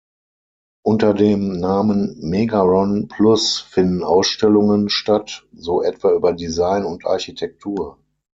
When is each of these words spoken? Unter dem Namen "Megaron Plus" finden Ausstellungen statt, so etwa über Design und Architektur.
Unter 0.83 1.13
dem 1.13 1.59
Namen 1.59 2.17
"Megaron 2.27 3.07
Plus" 3.07 3.59
finden 3.59 4.03
Ausstellungen 4.03 4.89
statt, 4.89 5.45
so 5.53 5.83
etwa 5.83 6.11
über 6.15 6.33
Design 6.33 6.85
und 6.85 7.05
Architektur. 7.05 7.99